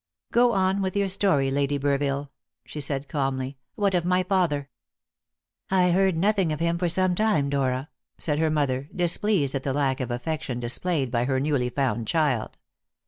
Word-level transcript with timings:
"Go 0.31 0.53
on 0.53 0.81
with 0.81 0.97
your 0.97 1.07
story, 1.07 1.51
Lady 1.51 1.77
Burville," 1.77 2.29
she 2.65 2.81
said 2.81 3.07
calmly. 3.07 3.59
"What 3.75 3.93
of 3.93 4.03
my 4.03 4.23
father?" 4.23 4.71
"I 5.69 5.91
heard 5.91 6.17
nothing 6.17 6.51
of 6.51 6.59
him 6.59 6.79
for 6.79 6.89
some 6.89 7.13
time, 7.13 7.51
Dora," 7.51 7.87
said 8.17 8.39
her 8.39 8.49
mother, 8.49 8.89
displeased 8.95 9.53
at 9.53 9.61
the 9.61 9.73
lack 9.73 9.99
of 9.99 10.09
affection 10.09 10.59
displayed 10.59 11.11
by 11.11 11.25
her 11.25 11.39
newly 11.39 11.69
found 11.69 12.07
child. 12.07 12.57